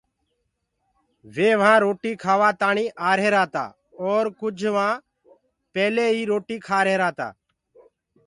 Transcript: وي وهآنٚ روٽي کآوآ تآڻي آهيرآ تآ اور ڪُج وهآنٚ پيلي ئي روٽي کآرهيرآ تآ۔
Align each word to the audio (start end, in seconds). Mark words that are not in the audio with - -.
وي 1.35 1.49
وهآنٚ 1.59 1.81
روٽي 1.85 2.11
کآوآ 2.23 2.49
تآڻي 2.61 2.85
آهيرآ 3.09 3.43
تآ 3.53 3.65
اور 4.03 4.23
ڪُج 4.39 4.59
وهآنٚ 4.75 5.03
پيلي 5.73 6.05
ئي 6.15 6.21
روٽي 6.31 6.57
کآرهيرآ 6.67 7.09
تآ۔ 7.19 7.27